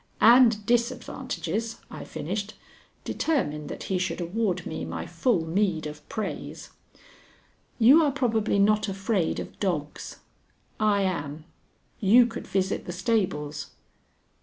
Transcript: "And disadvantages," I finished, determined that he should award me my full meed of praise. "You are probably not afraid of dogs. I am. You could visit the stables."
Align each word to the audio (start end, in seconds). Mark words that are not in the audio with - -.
"And 0.23 0.65
disadvantages," 0.65 1.77
I 1.91 2.05
finished, 2.05 2.55
determined 3.03 3.69
that 3.69 3.83
he 3.83 3.99
should 3.99 4.19
award 4.19 4.65
me 4.65 4.83
my 4.83 5.05
full 5.05 5.45
meed 5.45 5.85
of 5.85 6.01
praise. 6.09 6.71
"You 7.77 8.01
are 8.01 8.11
probably 8.11 8.57
not 8.57 8.89
afraid 8.89 9.39
of 9.39 9.59
dogs. 9.59 10.17
I 10.79 11.03
am. 11.03 11.43
You 11.99 12.25
could 12.25 12.47
visit 12.47 12.85
the 12.85 12.91
stables." 12.91 13.75